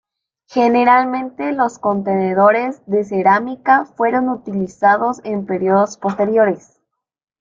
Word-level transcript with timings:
Generalmente 0.47 1.51
los 1.51 1.77
contenedores 1.77 2.81
de 2.87 3.03
cerámica 3.03 3.85
fueron 3.85 4.29
utilizados 4.29 5.21
en 5.23 5.45
períodos 5.45 5.95
posteriores. 5.97 6.81